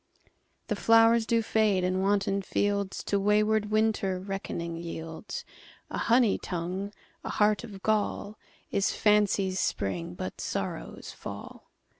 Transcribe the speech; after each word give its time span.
The 0.65 0.75
flowers 0.75 1.27
do 1.27 1.43
fade, 1.43 1.83
and 1.83 2.01
wanton 2.01 2.41
fieldsTo 2.41 3.21
wayward 3.21 3.69
Winter 3.69 4.19
reckoning 4.19 4.75
yields:A 4.75 5.97
honey 6.09 6.39
tongue, 6.39 6.91
a 7.23 7.29
heart 7.29 7.63
of 7.63 7.83
gall, 7.83 8.39
Is 8.71 8.91
fancy's 8.95 9.59
spring, 9.59 10.15
but 10.15 10.41
sorrow's 10.41 11.11
fall. 11.11 11.67